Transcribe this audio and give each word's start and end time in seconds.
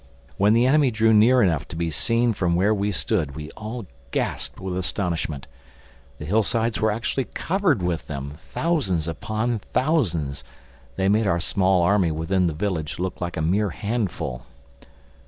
When 0.35 0.53
the 0.53 0.65
enemy 0.65 0.89
drew 0.89 1.13
near 1.13 1.43
enough 1.43 1.67
to 1.67 1.75
be 1.75 1.91
seen 1.91 2.33
from 2.33 2.55
where 2.55 2.73
we 2.73 2.91
stood 2.91 3.35
we 3.35 3.51
all 3.51 3.85
gasped 4.09 4.59
with 4.59 4.75
astonishment. 4.75 5.45
The 6.17 6.25
hillsides 6.25 6.81
were 6.81 6.89
actually 6.89 7.25
covered 7.25 7.83
with 7.83 8.07
them—thousands 8.07 9.07
upon 9.07 9.59
thousands. 9.59 10.43
They 10.95 11.07
made 11.07 11.27
our 11.27 11.39
small 11.39 11.83
army 11.83 12.09
within 12.09 12.47
the 12.47 12.53
village 12.53 12.97
look 12.97 13.21
like 13.21 13.37
a 13.37 13.43
mere 13.43 13.69
handful. 13.69 14.41